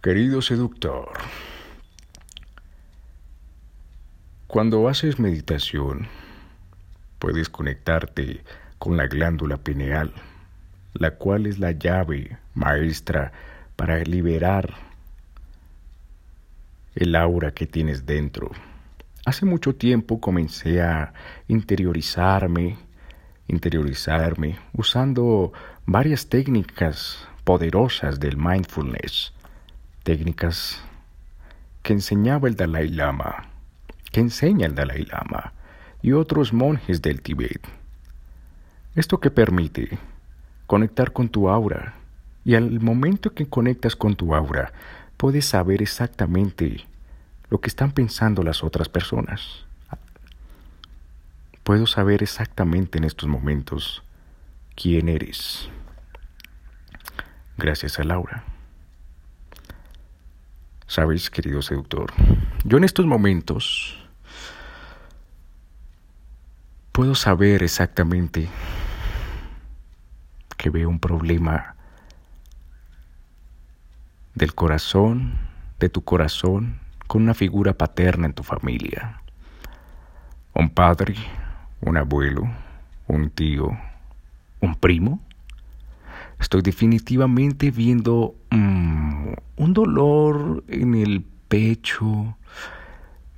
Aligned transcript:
Querido 0.00 0.42
seductor, 0.42 1.08
cuando 4.46 4.86
haces 4.88 5.18
meditación, 5.18 6.06
puedes 7.18 7.48
conectarte 7.48 8.44
con 8.78 8.96
la 8.96 9.08
glándula 9.08 9.56
pineal, 9.56 10.12
la 10.94 11.16
cual 11.16 11.46
es 11.46 11.58
la 11.58 11.72
llave 11.72 12.38
maestra 12.54 13.32
para 13.74 13.98
liberar 14.04 14.72
el 16.94 17.16
aura 17.16 17.50
que 17.50 17.66
tienes 17.66 18.06
dentro. 18.06 18.52
Hace 19.24 19.46
mucho 19.46 19.74
tiempo 19.74 20.20
comencé 20.20 20.80
a 20.80 21.12
interiorizarme, 21.48 22.78
interiorizarme 23.48 24.60
usando 24.74 25.52
varias 25.86 26.28
técnicas 26.28 27.26
poderosas 27.42 28.20
del 28.20 28.36
mindfulness, 28.36 29.32
técnicas 30.08 30.80
que 31.82 31.92
enseñaba 31.92 32.48
el 32.48 32.56
Dalai 32.56 32.88
Lama, 32.88 33.50
que 34.10 34.20
enseña 34.20 34.64
el 34.64 34.74
Dalai 34.74 35.04
Lama 35.04 35.52
y 36.00 36.12
otros 36.12 36.54
monjes 36.54 37.02
del 37.02 37.20
Tíbet. 37.20 37.60
Esto 38.94 39.20
que 39.20 39.30
permite 39.30 39.98
conectar 40.66 41.12
con 41.12 41.28
tu 41.28 41.50
aura 41.50 41.92
y 42.42 42.54
al 42.54 42.80
momento 42.80 43.34
que 43.34 43.50
conectas 43.50 43.96
con 43.96 44.16
tu 44.16 44.34
aura 44.34 44.72
puedes 45.18 45.44
saber 45.44 45.82
exactamente 45.82 46.86
lo 47.50 47.60
que 47.60 47.68
están 47.68 47.92
pensando 47.92 48.42
las 48.42 48.64
otras 48.64 48.88
personas. 48.88 49.66
Puedo 51.64 51.86
saber 51.86 52.22
exactamente 52.22 52.96
en 52.96 53.04
estos 53.04 53.28
momentos 53.28 54.02
quién 54.74 55.10
eres. 55.10 55.68
Gracias 57.58 57.98
a 57.98 58.04
Laura. 58.04 58.57
Sabes, 60.88 61.28
querido 61.28 61.60
seductor, 61.60 62.14
yo 62.64 62.78
en 62.78 62.84
estos 62.84 63.04
momentos 63.04 63.94
puedo 66.92 67.14
saber 67.14 67.62
exactamente 67.62 68.48
que 70.56 70.70
veo 70.70 70.88
un 70.88 70.98
problema 70.98 71.76
del 74.34 74.54
corazón, 74.54 75.34
de 75.78 75.90
tu 75.90 76.04
corazón, 76.04 76.80
con 77.06 77.20
una 77.20 77.34
figura 77.34 77.74
paterna 77.74 78.24
en 78.24 78.32
tu 78.32 78.42
familia. 78.42 79.20
Un 80.54 80.70
padre, 80.70 81.16
un 81.82 81.98
abuelo, 81.98 82.48
un 83.06 83.28
tío, 83.28 83.76
un 84.62 84.74
primo. 84.74 85.20
Estoy 86.40 86.62
definitivamente 86.62 87.70
viendo 87.70 88.34
mm, 88.50 88.87
un 89.58 89.74
dolor 89.74 90.64
en 90.68 90.94
el 90.94 91.24
pecho, 91.48 92.36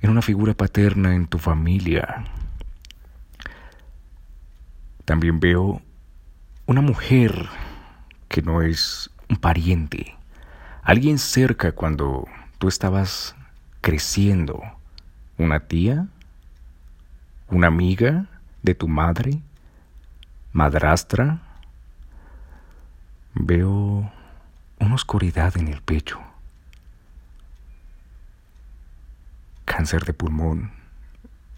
en 0.01 0.09
una 0.09 0.21
figura 0.21 0.53
paterna 0.53 1.15
en 1.15 1.27
tu 1.27 1.37
familia. 1.37 2.23
También 5.05 5.39
veo 5.39 5.81
una 6.65 6.81
mujer 6.81 7.49
que 8.29 8.41
no 8.41 8.61
es 8.61 9.09
un 9.29 9.35
pariente, 9.35 10.15
alguien 10.83 11.17
cerca 11.17 11.73
cuando 11.73 12.27
tú 12.57 12.67
estabas 12.67 13.35
creciendo? 13.81 14.61
¿Una 15.37 15.61
tía? 15.61 16.07
¿Una 17.49 17.67
amiga 17.67 18.27
de 18.61 18.75
tu 18.75 18.87
madre? 18.87 19.41
¿Madrastra? 20.53 21.39
Veo 23.33 24.11
oscuridad 25.01 25.57
en 25.57 25.67
el 25.67 25.81
pecho. 25.81 26.19
Cáncer 29.65 30.05
de 30.05 30.13
pulmón, 30.13 30.71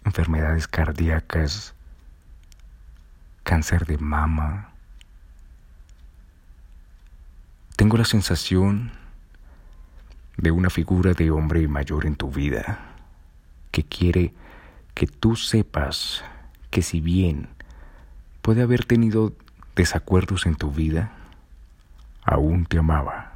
enfermedades 0.02 0.66
cardíacas, 0.66 1.74
cáncer 3.42 3.84
de 3.84 3.98
mama. 3.98 4.70
Tengo 7.76 7.98
la 7.98 8.06
sensación 8.06 8.92
de 10.38 10.50
una 10.50 10.70
figura 10.70 11.12
de 11.12 11.30
hombre 11.30 11.68
mayor 11.68 12.06
en 12.06 12.16
tu 12.16 12.30
vida, 12.30 12.78
que 13.70 13.84
quiere 13.84 14.32
que 14.94 15.06
tú 15.06 15.36
sepas 15.36 16.24
que 16.70 16.80
si 16.80 17.00
bien 17.00 17.50
puede 18.40 18.62
haber 18.62 18.86
tenido 18.86 19.34
desacuerdos 19.76 20.46
en 20.46 20.54
tu 20.54 20.70
vida, 20.70 21.12
aún 22.24 22.64
te 22.64 22.78
amaba. 22.78 23.33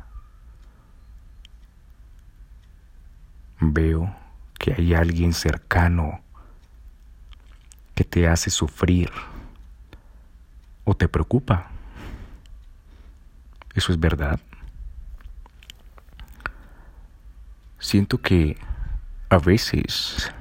Veo 3.60 4.14
que 4.58 4.74
hay 4.74 4.94
alguien 4.94 5.32
cercano 5.32 6.20
que 7.94 8.04
te 8.04 8.28
hace 8.28 8.50
sufrir 8.50 9.10
o 10.84 10.94
te 10.94 11.08
preocupa. 11.08 11.70
¿Eso 13.74 13.92
es 13.92 14.00
verdad? 14.00 14.40
Siento 17.78 18.18
que 18.18 18.56
a 19.28 19.38
veces 19.38 20.32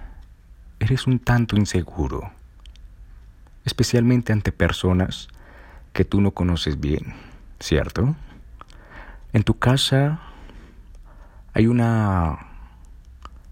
eres 0.79 1.07
un 1.07 1.19
tanto 1.19 1.55
inseguro, 1.55 2.31
especialmente 3.65 4.33
ante 4.33 4.51
personas 4.51 5.27
que 5.93 6.05
tú 6.05 6.21
no 6.21 6.31
conoces 6.31 6.79
bien, 6.79 7.15
¿cierto? 7.59 8.15
En 9.33 9.43
tu 9.43 9.57
casa 9.57 10.19
hay 11.53 11.67
una... 11.67 12.46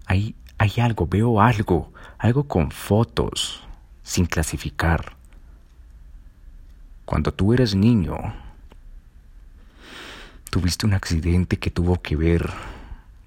Hay, 0.05 0.35
hay 0.57 0.71
algo, 0.79 1.07
veo 1.07 1.41
algo, 1.41 1.91
algo 2.17 2.47
con 2.47 2.71
fotos, 2.71 3.63
sin 4.03 4.25
clasificar. 4.25 5.16
Cuando 7.05 7.33
tú 7.33 7.53
eres 7.53 7.75
niño, 7.75 8.17
tuviste 10.49 10.85
un 10.85 10.94
accidente 10.94 11.57
que 11.57 11.69
tuvo 11.69 12.01
que 12.01 12.15
ver 12.15 12.49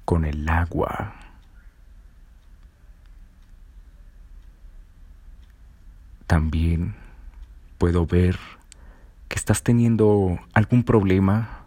con 0.05 0.25
el 0.25 0.49
agua. 0.49 1.15
También 6.27 6.95
puedo 7.79 8.07
ver 8.07 8.39
que 9.29 9.37
estás 9.37 9.63
teniendo 9.63 10.39
algún 10.55 10.83
problema 10.83 11.65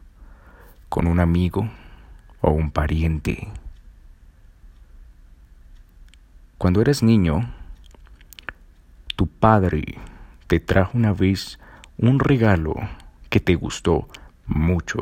con 0.90 1.08
un 1.08 1.20
amigo 1.20 1.70
o 2.42 2.52
un 2.52 2.72
pariente. 2.72 3.48
Cuando 6.62 6.80
eres 6.80 7.02
niño, 7.02 7.52
tu 9.16 9.26
padre 9.26 9.98
te 10.46 10.60
trajo 10.60 10.96
una 10.96 11.12
vez 11.12 11.58
un 11.98 12.20
regalo 12.20 12.76
que 13.32 13.40
te 13.40 13.56
gustó 13.56 14.08
mucho, 14.46 15.00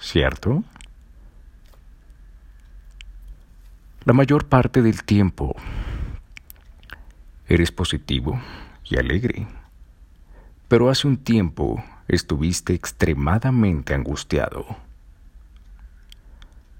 ¿cierto? 0.00 0.64
La 4.04 4.12
mayor 4.12 4.46
parte 4.48 4.82
del 4.82 5.04
tiempo 5.04 5.54
eres 7.46 7.70
positivo 7.70 8.40
y 8.86 8.98
alegre, 8.98 9.46
pero 10.66 10.90
hace 10.90 11.06
un 11.06 11.18
tiempo 11.18 11.80
estuviste 12.08 12.74
extremadamente 12.74 13.94
angustiado. 13.94 14.66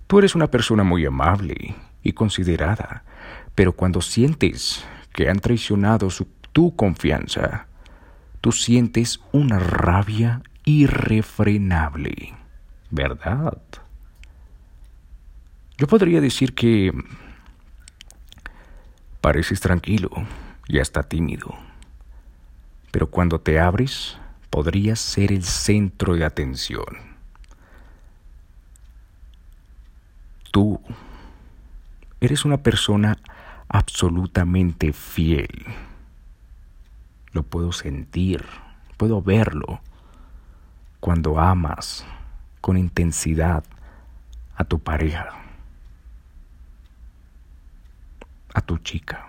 Tú 0.08 0.18
eres 0.18 0.34
una 0.34 0.48
persona 0.48 0.82
muy 0.82 1.06
amable 1.06 1.76
y 2.02 2.14
considerada, 2.14 3.04
pero 3.60 3.74
cuando 3.74 4.00
sientes 4.00 4.86
que 5.12 5.28
han 5.28 5.38
traicionado 5.38 6.08
tu 6.50 6.74
confianza, 6.76 7.66
tú 8.40 8.52
sientes 8.52 9.20
una 9.32 9.58
rabia 9.58 10.40
irrefrenable, 10.64 12.32
¿verdad? 12.88 13.58
Yo 15.76 15.86
podría 15.86 16.22
decir 16.22 16.54
que 16.54 16.90
pareces 19.20 19.60
tranquilo 19.60 20.08
y 20.66 20.78
hasta 20.78 21.02
tímido, 21.02 21.54
pero 22.90 23.10
cuando 23.10 23.42
te 23.42 23.60
abres 23.60 24.16
podrías 24.48 25.00
ser 25.00 25.32
el 25.32 25.44
centro 25.44 26.14
de 26.14 26.24
atención. 26.24 26.96
Tú 30.50 30.80
eres 32.22 32.46
una 32.46 32.62
persona 32.62 33.18
absolutamente 33.70 34.92
fiel. 34.92 35.64
Lo 37.32 37.42
puedo 37.42 37.72
sentir, 37.72 38.44
puedo 38.98 39.22
verlo 39.22 39.80
cuando 41.00 41.40
amas 41.40 42.04
con 42.60 42.76
intensidad 42.76 43.64
a 44.56 44.64
tu 44.64 44.78
pareja. 44.78 45.40
a 48.54 48.60
tu 48.60 48.78
chica. 48.78 49.26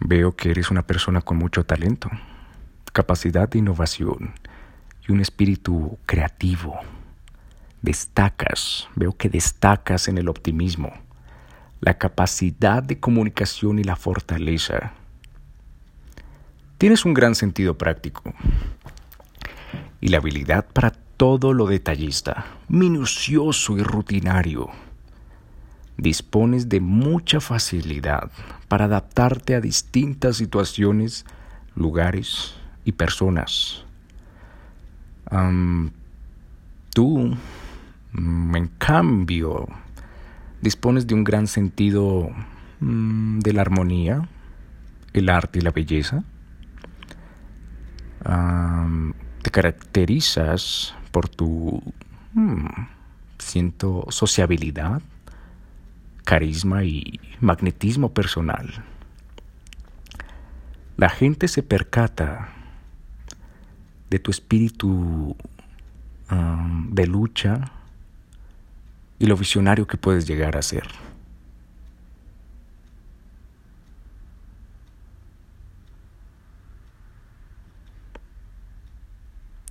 Veo 0.00 0.34
que 0.34 0.50
eres 0.50 0.70
una 0.70 0.82
persona 0.82 1.20
con 1.20 1.38
mucho 1.38 1.64
talento, 1.64 2.10
capacidad 2.92 3.48
de 3.48 3.58
innovación 3.58 4.34
y 5.06 5.12
un 5.12 5.20
espíritu 5.20 5.98
creativo. 6.06 6.80
Destacas, 7.82 8.88
veo 8.94 9.12
que 9.16 9.28
destacas 9.28 10.06
en 10.06 10.16
el 10.16 10.28
optimismo, 10.28 10.92
la 11.80 11.98
capacidad 11.98 12.80
de 12.80 13.00
comunicación 13.00 13.80
y 13.80 13.84
la 13.84 13.96
fortaleza. 13.96 14.92
Tienes 16.78 17.04
un 17.04 17.12
gran 17.12 17.34
sentido 17.34 17.76
práctico 17.76 18.34
y 20.00 20.08
la 20.08 20.18
habilidad 20.18 20.64
para 20.72 20.92
todo 21.16 21.52
lo 21.52 21.66
detallista, 21.66 22.46
minucioso 22.68 23.76
y 23.76 23.82
rutinario. 23.82 24.70
Dispones 25.96 26.68
de 26.68 26.80
mucha 26.80 27.40
facilidad 27.40 28.30
para 28.68 28.86
adaptarte 28.86 29.54
a 29.54 29.60
distintas 29.60 30.36
situaciones, 30.36 31.24
lugares 31.74 32.54
y 32.84 32.92
personas. 32.92 33.84
tú, 36.92 37.36
en 38.14 38.70
cambio, 38.78 39.66
dispones 40.60 41.06
de 41.06 41.14
un 41.14 41.24
gran 41.24 41.46
sentido 41.46 42.30
mm, 42.80 43.40
de 43.40 43.52
la 43.52 43.62
armonía, 43.62 44.28
el 45.12 45.28
arte 45.28 45.58
y 45.58 45.62
la 45.62 45.70
belleza. 45.70 46.24
te 49.42 49.50
caracterizas 49.50 50.94
por 51.10 51.28
tu, 51.28 51.82
mm, 52.34 52.66
siento, 53.38 54.06
sociabilidad, 54.10 55.02
carisma 56.24 56.84
y 56.84 57.20
magnetismo 57.40 58.12
personal. 58.12 58.84
La 60.96 61.08
gente 61.08 61.48
se 61.48 61.62
percata 61.62 62.50
de 64.10 64.18
tu 64.18 64.30
espíritu 64.30 65.36
de 66.90 67.06
lucha 67.06 67.72
y 69.22 69.26
lo 69.26 69.36
visionario 69.36 69.86
que 69.86 69.96
puedes 69.96 70.26
llegar 70.26 70.56
a 70.56 70.62
ser. 70.62 70.82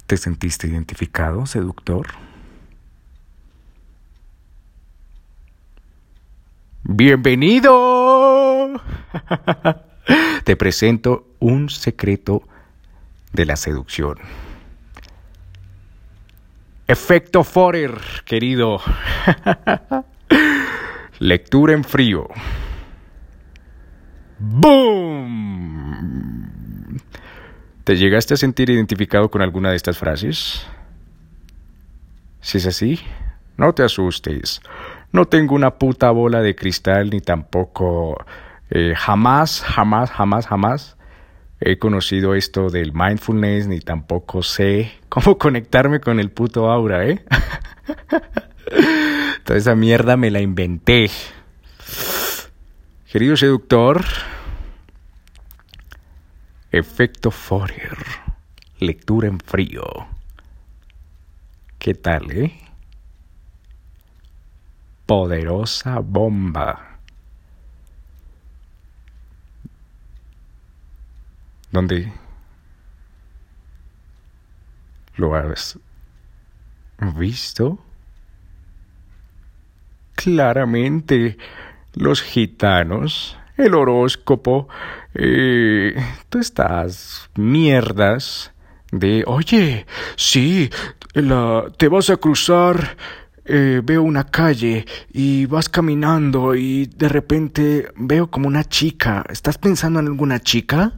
¿Te 0.07 0.15
sentiste 0.15 0.67
identificado, 0.67 1.45
seductor? 1.45 2.07
Bienvenido. 6.83 8.81
Te 10.45 10.55
presento 10.55 11.27
un 11.39 11.69
secreto 11.69 12.41
de 13.33 13.45
la 13.45 13.57
seducción. 13.57 14.17
Efecto 16.91 17.43
Forer, 17.45 17.93
querido. 18.25 18.81
Lectura 21.19 21.71
en 21.71 21.85
frío. 21.85 22.27
¡Boom! 24.39 25.71
¿Te 27.85 27.95
llegaste 27.95 28.33
a 28.33 28.37
sentir 28.37 28.69
identificado 28.69 29.31
con 29.31 29.41
alguna 29.41 29.69
de 29.69 29.77
estas 29.77 29.97
frases? 29.97 30.67
Si 32.41 32.57
es 32.57 32.67
así, 32.67 32.99
no 33.55 33.71
te 33.71 33.83
asustes. 33.83 34.59
No 35.13 35.23
tengo 35.23 35.55
una 35.55 35.77
puta 35.77 36.11
bola 36.11 36.41
de 36.41 36.57
cristal 36.57 37.09
ni 37.09 37.21
tampoco 37.21 38.17
eh, 38.69 38.95
jamás, 38.97 39.61
jamás, 39.61 40.11
jamás, 40.11 40.45
jamás 40.45 40.97
he 41.61 41.77
conocido 41.77 42.33
esto 42.33 42.69
del 42.69 42.91
mindfulness 42.91 43.67
ni 43.67 43.79
tampoco 43.79 44.41
sé 44.41 44.93
cómo 45.09 45.37
conectarme 45.37 46.01
con 46.01 46.19
el 46.19 46.31
puto 46.31 46.71
aura, 46.71 47.07
¿eh? 47.07 47.23
Toda 49.45 49.59
esa 49.59 49.75
mierda 49.75 50.17
me 50.17 50.31
la 50.31 50.41
inventé. 50.41 51.11
Querido 53.11 53.37
seductor, 53.37 54.03
efecto 56.71 57.29
Fourier, 57.29 57.97
lectura 58.79 59.27
en 59.27 59.39
frío. 59.39 59.83
¿Qué 61.77 61.93
tal, 61.93 62.31
eh? 62.31 62.59
Poderosa 65.05 65.99
bomba. 65.99 66.90
¿Dónde 71.71 72.11
lo 75.15 75.35
has 75.35 75.77
visto? 77.15 77.79
Claramente, 80.15 81.37
los 81.93 82.21
gitanos, 82.21 83.37
el 83.57 83.73
horóscopo, 83.73 84.67
eh, 85.13 85.95
tú 86.29 86.39
estás 86.39 87.29
mierdas 87.35 88.53
de, 88.91 89.23
oye, 89.25 89.85
sí, 90.17 90.69
la, 91.13 91.71
te 91.77 91.87
vas 91.87 92.09
a 92.09 92.17
cruzar 92.17 92.97
eh, 93.43 93.81
veo 93.83 94.03
una 94.03 94.25
calle 94.25 94.85
y 95.11 95.47
vas 95.47 95.67
caminando 95.67 96.53
y 96.53 96.85
de 96.85 97.09
repente 97.09 97.91
veo 97.95 98.29
como 98.29 98.47
una 98.47 98.63
chica. 98.63 99.25
¿Estás 99.29 99.57
pensando 99.57 99.99
en 99.99 100.07
alguna 100.07 100.39
chica? 100.39 100.93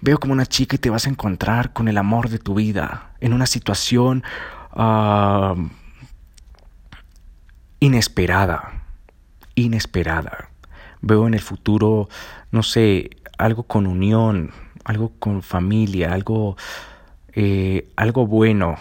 Veo 0.00 0.18
como 0.18 0.34
una 0.34 0.46
chica 0.46 0.76
y 0.76 0.78
te 0.78 0.90
vas 0.90 1.06
a 1.06 1.10
encontrar 1.10 1.72
con 1.72 1.88
el 1.88 1.96
amor 1.96 2.28
de 2.28 2.38
tu 2.38 2.54
vida 2.54 3.12
en 3.20 3.32
una 3.32 3.46
situación 3.46 4.22
ah, 4.72 5.54
inesperada. 7.80 8.84
Inesperada. 9.54 10.50
Veo 11.00 11.26
en 11.26 11.34
el 11.34 11.40
futuro, 11.40 12.08
no 12.50 12.62
sé, 12.62 13.10
algo 13.38 13.62
con 13.62 13.86
unión, 13.86 14.50
algo 14.84 15.12
con 15.18 15.42
familia, 15.42 16.12
algo, 16.12 16.56
eh, 17.32 17.88
algo 17.96 18.26
bueno 18.26 18.76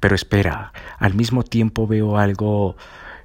pero 0.00 0.14
espera, 0.14 0.72
al 0.98 1.14
mismo 1.14 1.42
tiempo 1.42 1.86
veo 1.86 2.18
algo, 2.18 2.76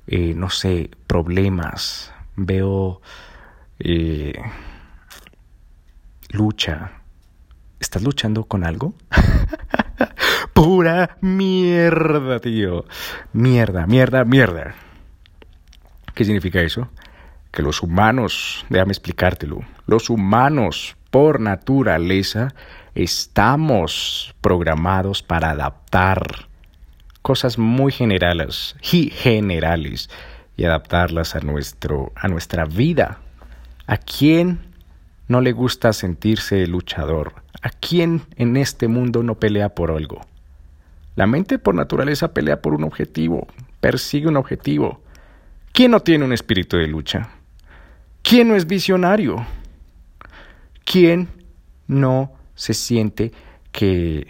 eh, 0.07 0.33
no 0.35 0.49
sé, 0.49 0.89
problemas, 1.07 2.13
veo 2.35 3.01
eh, 3.79 4.33
lucha. 6.29 6.91
¿Estás 7.79 8.01
luchando 8.01 8.45
con 8.45 8.63
algo? 8.63 8.93
Pura 10.53 11.17
mierda, 11.21 12.39
tío. 12.39 12.85
Mierda, 13.33 13.85
mierda, 13.85 14.23
mierda. 14.23 14.75
¿Qué 16.15 16.23
significa 16.23 16.61
eso? 16.61 16.89
Que 17.51 17.61
los 17.61 17.83
humanos, 17.83 18.65
déjame 18.69 18.93
explicártelo, 18.93 19.61
los 19.85 20.09
humanos 20.09 20.95
por 21.11 21.39
naturaleza 21.39 22.55
estamos 22.95 24.33
programados 24.41 25.21
para 25.21 25.51
adaptar 25.51 26.47
cosas 27.23 27.57
muy 27.57 27.91
generales 27.91 28.75
y 28.91 29.09
generales 29.09 30.09
y 30.55 30.65
adaptarlas 30.65 31.35
a, 31.35 31.39
nuestro, 31.39 32.11
a 32.15 32.27
nuestra 32.27 32.65
vida. 32.65 33.17
¿A 33.87 33.97
quién 33.97 34.59
no 35.27 35.41
le 35.41 35.53
gusta 35.53 35.93
sentirse 35.93 36.67
luchador? 36.67 37.33
¿A 37.63 37.69
quién 37.69 38.21
en 38.35 38.57
este 38.57 38.87
mundo 38.87 39.23
no 39.23 39.39
pelea 39.39 39.69
por 39.69 39.89
algo? 39.89 40.21
La 41.15 41.25
mente 41.25 41.57
por 41.57 41.75
naturaleza 41.75 42.33
pelea 42.33 42.61
por 42.61 42.73
un 42.73 42.83
objetivo, 42.83 43.47
persigue 43.79 44.27
un 44.27 44.37
objetivo. 44.37 45.01
¿Quién 45.71 45.91
no 45.91 46.01
tiene 46.01 46.25
un 46.25 46.33
espíritu 46.33 46.77
de 46.77 46.87
lucha? 46.87 47.29
¿Quién 48.21 48.49
no 48.49 48.55
es 48.55 48.67
visionario? 48.67 49.45
¿Quién 50.83 51.29
no 51.87 52.33
se 52.55 52.73
siente 52.73 53.31
que, 53.71 54.27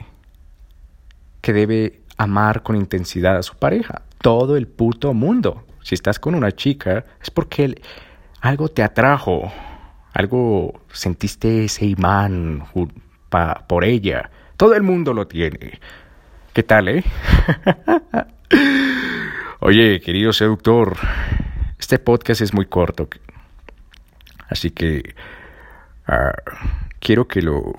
que 1.41 1.53
debe 1.53 2.02
amar 2.17 2.63
con 2.63 2.75
intensidad 2.75 3.37
a 3.37 3.43
su 3.43 3.55
pareja. 3.55 4.03
Todo 4.19 4.55
el 4.55 4.67
puto 4.67 5.13
mundo. 5.13 5.65
Si 5.81 5.95
estás 5.95 6.19
con 6.19 6.35
una 6.35 6.51
chica 6.51 7.05
es 7.21 7.29
porque 7.29 7.81
algo 8.41 8.69
te 8.69 8.83
atrajo, 8.83 9.51
algo 10.13 10.81
sentiste 10.91 11.65
ese 11.65 11.85
imán 11.85 12.65
por 13.67 13.83
ella. 13.83 14.29
Todo 14.57 14.75
el 14.75 14.83
mundo 14.83 15.13
lo 15.13 15.27
tiene. 15.27 15.79
¿Qué 16.53 16.63
tal, 16.63 16.87
eh? 16.87 17.03
Oye, 19.59 19.99
querido 20.01 20.33
seductor, 20.33 20.97
este 21.79 21.99
podcast 21.99 22.41
es 22.41 22.53
muy 22.53 22.65
corto. 22.65 23.07
Así 24.49 24.69
que 24.69 25.15
ah, 26.05 26.33
quiero 26.99 27.27
que 27.27 27.41
lo, 27.41 27.73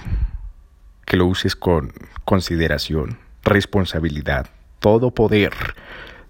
que 1.05 1.17
lo 1.17 1.27
uses 1.27 1.55
con 1.55 1.93
consideración 2.25 3.19
responsabilidad. 3.45 4.49
Todo 4.81 5.13
poder, 5.13 5.53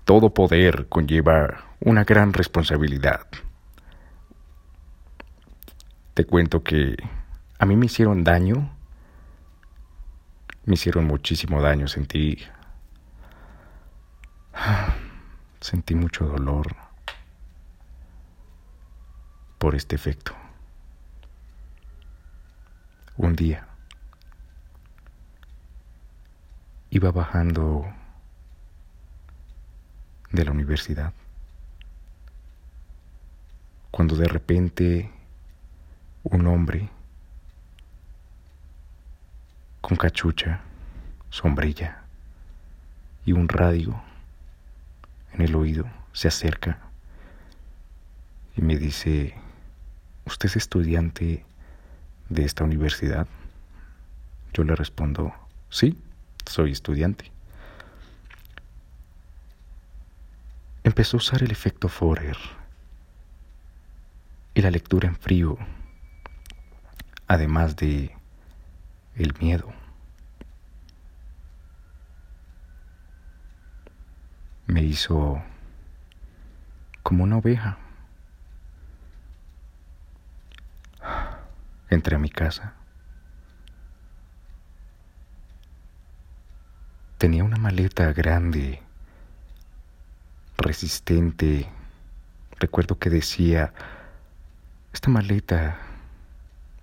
todo 0.05 0.35
poder 0.35 0.87
conlleva 0.89 1.65
una 1.81 2.05
gran 2.05 2.33
responsabilidad. 2.33 3.27
Te 6.15 6.25
cuento 6.25 6.63
que 6.63 6.97
a 7.59 7.67
mí 7.67 7.77
me 7.77 7.87
hicieron 7.87 8.23
daño 8.25 8.75
me 10.67 10.75
hicieron 10.75 11.07
muchísimo 11.07 11.61
daño, 11.61 11.89
sentí... 11.89 12.39
Sentí 15.61 15.95
mucho 15.95 16.27
dolor 16.27 16.77
por 19.59 19.75
este 19.75 19.97
efecto. 19.97 20.33
Un 23.17 23.35
día 23.35 23.67
iba 26.95 27.11
bajando 27.11 27.85
de 30.31 30.45
la 30.45 30.53
universidad 30.53 31.13
cuando 33.91 34.15
de 34.15 34.29
repente 34.29 35.11
un 36.23 36.47
hombre 36.47 36.89
con 39.81 39.97
cachucha, 39.97 40.61
sombrilla 41.31 42.05
y 43.27 43.33
un 43.33 43.49
radio 43.49 44.01
en 45.33 45.43
el 45.43 45.57
oído 45.57 45.91
se 46.13 46.29
acerca 46.29 46.79
y 48.57 48.63
me 48.63 48.79
dice, 48.79 49.35
¿usted 50.27 50.47
es 50.47 50.55
estudiante 50.55 51.45
de 52.29 52.45
esta 52.45 52.63
universidad? 52.63 53.27
Yo 54.53 54.63
le 54.63 54.77
respondo, 54.77 55.35
sí, 55.71 55.99
soy 56.47 56.73
estudiante. 56.73 57.31
Empezó 60.83 61.17
a 61.17 61.19
usar 61.19 61.43
el 61.43 61.51
efecto 61.51 61.89
Forer 61.89 62.37
y 64.55 64.61
la 64.61 64.71
lectura 64.71 65.09
en 65.09 65.17
frío, 65.17 65.57
además 67.27 67.77
de 67.77 68.15
el 69.17 69.35
miedo. 69.41 69.73
Me 74.67 74.83
hizo 74.83 75.43
como 77.03 77.25
una 77.25 77.39
oveja. 77.39 77.79
Entré 81.91 82.17
a 82.17 82.19
mi 82.19 82.31
casa. 82.31 82.75
Tenía 87.25 87.43
una 87.43 87.57
maleta 87.57 88.13
grande, 88.13 88.83
resistente. 90.59 91.67
Recuerdo 92.61 92.99
que 92.99 93.09
decía, 93.09 93.73
esta 94.93 95.09
maleta 95.09 95.79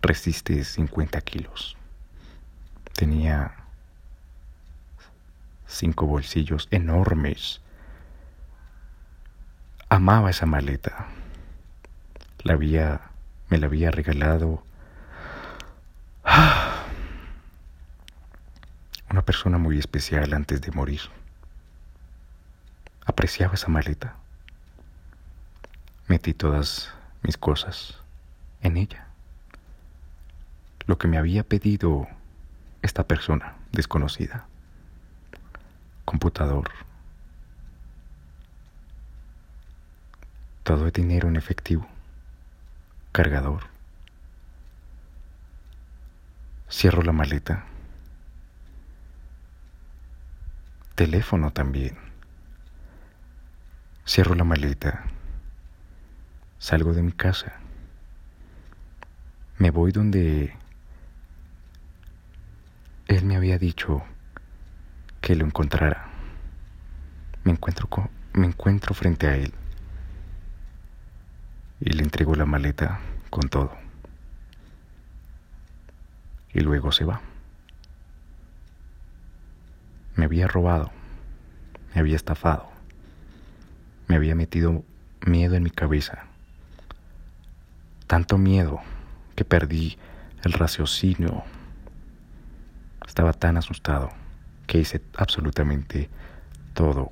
resiste 0.01 0.63
50 0.63 1.21
kilos. 1.21 1.77
Tenía 2.93 3.53
cinco 5.67 6.07
bolsillos 6.07 6.67
enormes. 6.71 7.61
Amaba 9.89 10.31
esa 10.31 10.47
maleta. 10.47 11.05
La 12.39 12.53
había, 12.53 13.11
me 13.49 13.59
la 13.59 13.67
había 13.67 13.91
regalado 13.91 14.63
una 19.21 19.25
persona 19.27 19.59
muy 19.59 19.77
especial 19.77 20.33
antes 20.33 20.61
de 20.61 20.71
morir. 20.71 21.01
Apreciaba 23.05 23.53
esa 23.53 23.67
maleta. 23.67 24.15
Metí 26.07 26.33
todas 26.33 26.91
mis 27.21 27.37
cosas 27.37 27.99
en 28.63 28.77
ella. 28.77 29.05
Lo 30.87 30.97
que 30.97 31.07
me 31.07 31.19
había 31.19 31.43
pedido 31.43 32.07
esta 32.81 33.03
persona 33.03 33.57
desconocida. 33.71 34.47
Computador. 36.03 36.71
Todo 40.63 40.87
el 40.87 40.91
dinero 40.91 41.27
en 41.27 41.35
efectivo. 41.35 41.87
Cargador. 43.11 43.65
Cierro 46.71 47.03
la 47.03 47.11
maleta. 47.11 47.67
Teléfono 50.95 51.51
también. 51.51 51.97
Cierro 54.05 54.35
la 54.35 54.43
maleta. 54.43 55.05
Salgo 56.59 56.93
de 56.93 57.01
mi 57.01 57.11
casa. 57.11 57.53
Me 59.57 59.71
voy 59.71 59.91
donde 59.91 60.53
él 63.07 63.25
me 63.25 63.35
había 63.35 63.57
dicho 63.57 64.03
que 65.21 65.35
lo 65.35 65.45
encontrara. 65.45 66.07
Me 67.43 67.51
encuentro, 67.51 67.87
me 68.33 68.47
encuentro 68.47 68.93
frente 68.93 69.27
a 69.27 69.35
él 69.35 69.53
y 71.79 71.91
le 71.91 72.03
entrego 72.03 72.35
la 72.35 72.45
maleta 72.45 72.99
con 73.29 73.49
todo. 73.49 73.71
Y 76.53 76.59
luego 76.59 76.91
se 76.91 77.05
va. 77.05 77.21
Me 80.15 80.25
había 80.25 80.47
robado, 80.47 80.91
me 81.93 82.01
había 82.01 82.15
estafado, 82.15 82.69
me 84.07 84.15
había 84.15 84.35
metido 84.35 84.83
miedo 85.25 85.55
en 85.55 85.63
mi 85.63 85.69
cabeza. 85.69 86.25
Tanto 88.07 88.37
miedo 88.37 88.81
que 89.35 89.45
perdí 89.45 89.97
el 90.43 90.53
raciocinio 90.53 91.43
estaba 93.07 93.33
tan 93.33 93.57
asustado 93.57 94.09
que 94.67 94.79
hice 94.79 95.01
absolutamente 95.17 96.09
todo, 96.73 97.09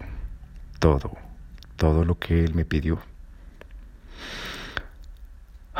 todo, 0.79 1.17
todo 1.75 2.05
lo 2.05 2.17
que 2.17 2.43
él 2.43 2.53
me 2.53 2.65
pidió. 2.65 3.01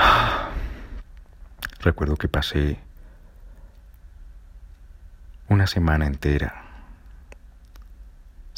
Recuerdo 1.81 2.15
que 2.15 2.27
pasé 2.27 2.79
una 5.49 5.67
semana 5.67 6.05
entera 6.05 6.68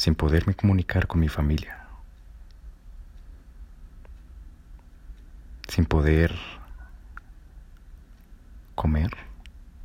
sin 0.02 0.16
poderme 0.16 0.54
comunicar 0.54 1.06
con 1.06 1.20
mi 1.20 1.28
familia, 1.28 1.78
sin 5.68 5.84
poder 5.84 6.34
comer 8.74 9.16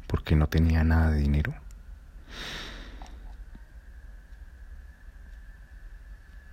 porque 0.08 0.36
no 0.36 0.48
tenía 0.48 0.84
nada 0.84 1.12
de 1.12 1.20
dinero. 1.20 1.54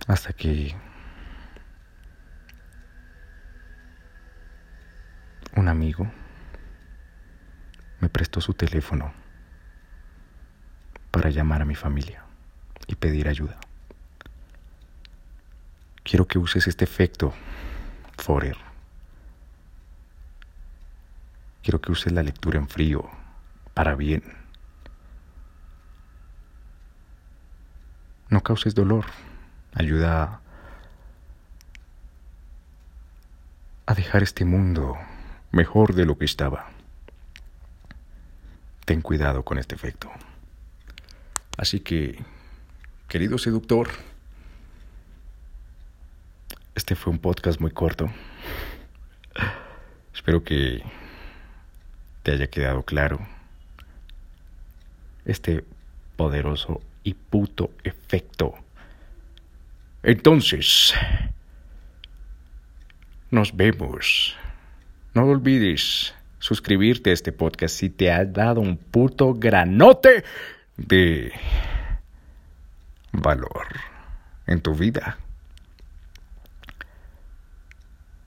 Hasta 0.05 0.31
que 0.31 0.75
un 5.55 5.67
amigo 5.67 6.05
me 7.99 8.09
prestó 8.09 8.41
su 8.41 8.53
teléfono 8.53 9.11
para 11.09 11.31
llamar 11.31 11.63
a 11.63 11.65
mi 11.65 11.73
familia 11.73 12.24
y 12.87 12.95
pedir 12.95 13.27
ayuda. 13.27 13.57
Quiero 16.03 16.27
que 16.27 16.37
uses 16.37 16.67
este 16.67 16.83
efecto, 16.85 17.33
Forer. 18.17 18.57
Quiero 21.63 21.81
que 21.81 21.91
uses 21.91 22.13
la 22.13 22.21
lectura 22.21 22.59
en 22.59 22.67
frío, 22.67 23.09
para 23.73 23.95
bien. 23.95 24.23
No 28.29 28.41
causes 28.43 28.75
dolor 28.75 29.05
ayuda 29.73 30.41
a 33.85 33.93
dejar 33.93 34.23
este 34.23 34.45
mundo 34.45 34.95
mejor 35.51 35.93
de 35.93 36.05
lo 36.05 36.17
que 36.17 36.25
estaba. 36.25 36.67
Ten 38.85 39.01
cuidado 39.01 39.43
con 39.43 39.57
este 39.57 39.75
efecto. 39.75 40.11
Así 41.57 41.79
que, 41.79 42.23
querido 43.07 43.37
seductor, 43.37 43.89
este 46.75 46.95
fue 46.95 47.13
un 47.13 47.19
podcast 47.19 47.59
muy 47.59 47.71
corto. 47.71 48.11
Espero 50.13 50.43
que 50.43 50.83
te 52.23 52.31
haya 52.31 52.47
quedado 52.47 52.83
claro 52.83 53.19
este 55.25 55.63
poderoso 56.15 56.81
y 57.03 57.13
puto 57.13 57.71
efecto 57.83 58.55
entonces, 60.05 60.93
nos 63.31 63.57
vemos. 63.57 64.35
No 65.15 65.25
olvides 65.25 66.13
suscribirte 66.37 67.09
a 67.09 67.13
este 67.13 67.31
podcast 67.31 67.75
si 67.75 67.89
te 67.89 68.11
ha 68.11 68.23
dado 68.23 68.61
un 68.61 68.77
puto 68.77 69.33
granote 69.33 70.23
de 70.77 71.31
valor 73.21 73.67
en 74.47 74.61
tu 74.61 74.75
vida. 74.75 75.17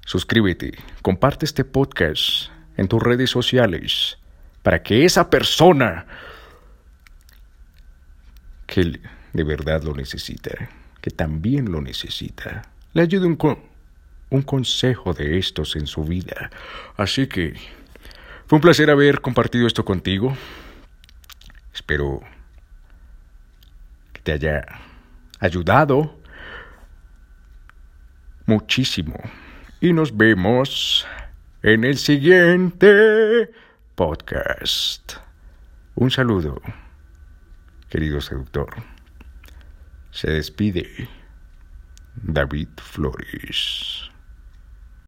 Suscríbete, 0.04 0.72
comparte 1.02 1.44
este 1.44 1.64
podcast 1.64 2.50
en 2.76 2.88
tus 2.88 3.02
redes 3.02 3.30
sociales 3.30 4.18
para 4.62 4.82
que 4.82 5.04
esa 5.04 5.28
persona 5.28 6.06
que 8.66 9.00
de 9.32 9.44
verdad 9.44 9.82
lo 9.82 9.94
necesita, 9.94 10.70
que 11.00 11.10
también 11.10 11.70
lo 11.70 11.80
necesita. 11.80 12.62
Le 12.94 13.02
ayude 13.02 13.26
un, 13.26 13.38
un 14.30 14.42
consejo 14.42 15.12
de 15.12 15.38
estos 15.38 15.76
en 15.76 15.86
su 15.86 16.04
vida. 16.04 16.50
Así 16.96 17.26
que 17.26 17.54
fue 18.46 18.56
un 18.56 18.62
placer 18.62 18.90
haber 18.90 19.20
compartido 19.20 19.66
esto 19.66 19.84
contigo. 19.84 20.36
Espero 21.74 22.20
haya 24.32 24.64
ayudado 25.40 26.18
muchísimo. 28.46 29.14
Y 29.80 29.92
nos 29.92 30.16
vemos 30.16 31.06
en 31.62 31.84
el 31.84 31.96
siguiente 31.96 33.50
podcast. 33.94 35.14
Un 35.94 36.10
saludo, 36.10 36.60
querido 37.88 38.20
seductor. 38.20 38.68
Se 40.10 40.30
despide 40.30 41.08
David 42.22 42.68
Flores. 42.76 44.10